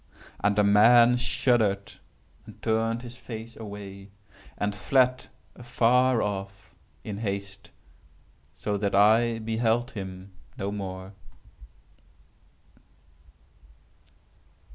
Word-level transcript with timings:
And 0.43 0.55
the 0.55 0.63
man 0.63 1.15
shuddered, 1.15 1.93
and 2.47 2.59
turned 2.63 3.03
his 3.03 3.17
face 3.17 3.55
away, 3.55 4.09
and 4.57 4.73
fled 4.73 5.27
afar 5.55 6.23
off, 6.23 6.73
in 7.03 7.19
haste, 7.19 7.69
so 8.55 8.77
that 8.77 8.95
I 8.95 9.37
beheld 9.37 9.91
him 9.91 10.33
no 10.57 10.71
more." 10.71 11.13